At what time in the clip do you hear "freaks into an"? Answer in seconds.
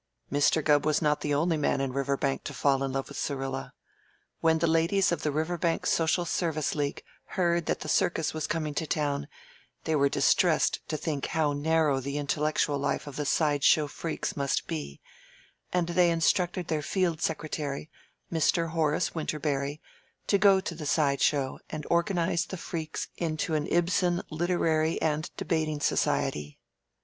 22.57-23.67